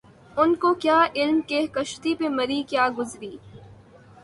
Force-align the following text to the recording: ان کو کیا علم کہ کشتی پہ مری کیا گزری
ان 0.37 0.53
کو 0.55 0.73
کیا 0.73 0.97
علم 1.15 1.39
کہ 1.47 1.59
کشتی 1.73 2.15
پہ 2.15 2.27
مری 2.29 2.61
کیا 2.69 2.87
گزری 2.97 3.35